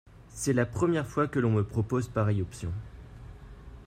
[0.29, 2.71] C’est la première fois que l’on me propose pareille option.